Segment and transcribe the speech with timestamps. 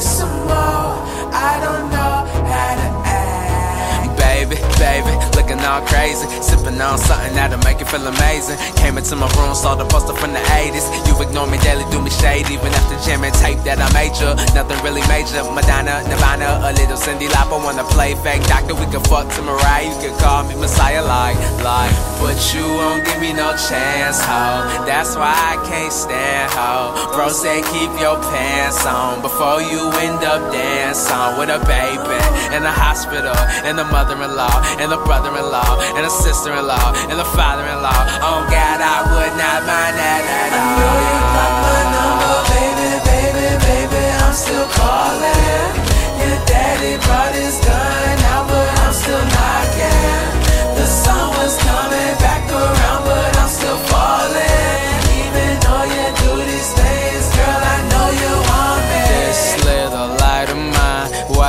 [0.00, 0.92] some more.
[1.32, 2.14] I don't know
[2.50, 4.18] how to act.
[4.18, 5.13] Baby, baby,
[5.64, 6.28] all crazy.
[6.44, 8.56] Sipping on something that'll make you feel amazing.
[8.76, 10.84] Came into my room, saw the poster from the 80s.
[11.08, 12.46] You ignore me daily, do me shade.
[12.52, 14.30] Even after jamming tape that I made you.
[14.52, 15.42] Nothing really major.
[15.48, 17.58] Madonna, Nirvana, a little Cyndi Lauper.
[17.64, 18.74] Wanna play fake doctor?
[18.74, 19.88] We can fuck to Mariah.
[19.88, 21.94] You can call me Messiah, like, like.
[22.20, 24.84] But you won't give me no chance, ho.
[24.84, 26.92] That's why I can't stand, ho.
[27.14, 32.18] Bro said keep your pants on before you end up dancing with a baby
[32.54, 35.53] in the hospital, and the mother-in-law, and the brother-in-law,
[35.94, 38.00] and the sister-in-law, and the father-in-law.
[38.22, 41.63] Oh God, I would not mind that at I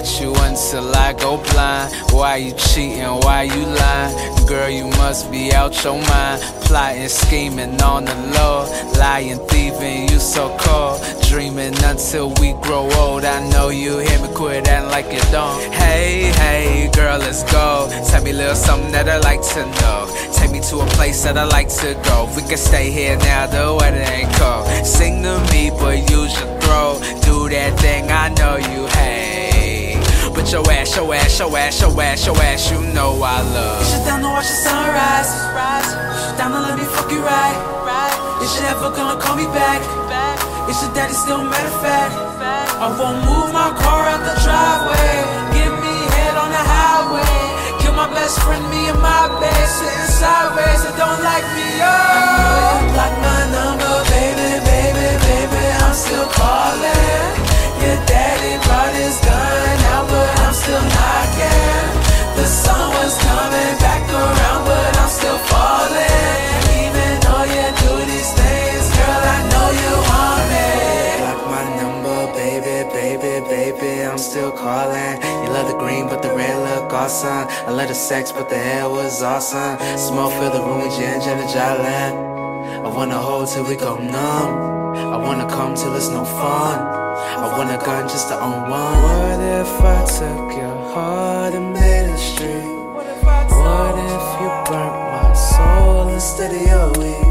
[0.00, 1.92] watch you until I go blind.
[2.12, 3.04] Why you cheating?
[3.22, 4.46] Why you lying?
[4.46, 6.42] Girl, you must be out your mind.
[6.64, 8.64] Plotting, scheming on the low.
[8.98, 11.00] Lying, thieving, you so cold.
[11.28, 13.24] Dreaming until we grow old.
[13.24, 15.60] I know you hear me quit acting like you don't.
[15.72, 17.88] Hey, hey, girl, let's go.
[18.08, 20.08] Tell me a little something that I like to know.
[20.32, 22.32] Take me to a place that I like to go.
[22.36, 24.66] We can stay here now, the weather ain't cold.
[24.86, 27.00] Sing to me, but use your throat.
[27.22, 29.29] Do that thing, I know you hate.
[30.40, 33.84] But your ass, your ass, your ass, your ass, your ass, you know I love.
[33.84, 35.28] You down to watch the sunrise?
[36.40, 37.60] Down to let me fuck you right?
[38.40, 39.84] You ever gonna call me back?
[40.64, 42.16] Is your daddy still matter of fact?
[42.80, 45.12] I won't move my car out the driveway.
[45.60, 47.84] Give me head on the highway.
[47.84, 49.68] Kill my best friend, me and my bed.
[49.68, 51.69] Sitting sideways and don't like me.
[73.50, 74.02] Baby.
[74.06, 75.14] I'm still calling.
[75.42, 77.44] You love the green, but the red look awesome.
[77.68, 79.76] I love the sex, but the hair was awesome.
[79.98, 82.30] Smoke fill the room with ginger and jolly.
[82.86, 84.50] I wanna hold till we go numb.
[85.14, 86.78] I wanna come till it's no fun.
[87.44, 89.02] I want a gun just to own one.
[89.08, 92.70] What if I took your heart and made it straight?
[92.94, 97.29] What if you burnt my soul instead of your weed?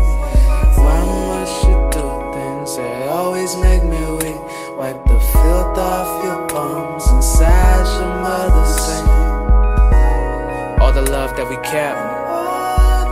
[11.19, 12.00] Love that we kept,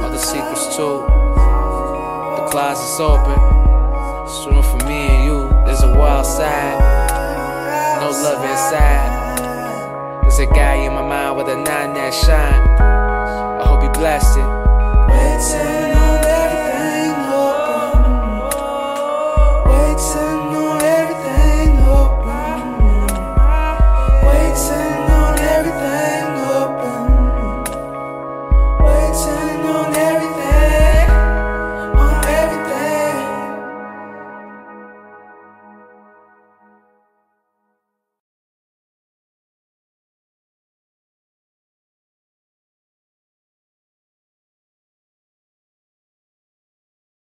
[0.01, 1.03] all the secrets too.
[2.37, 3.37] The closet's open,
[4.47, 5.49] room for me and you.
[5.65, 6.79] There's a wild side,
[7.99, 10.21] no love inside.
[10.21, 12.63] There's a guy in my mind with a nine that shine.
[12.79, 14.46] I hope he blessed it.